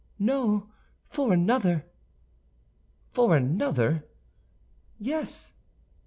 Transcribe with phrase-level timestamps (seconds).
[0.17, 0.67] "No;
[1.09, 1.85] for another."
[3.11, 4.03] "For another?"
[4.97, 5.53] "Yes."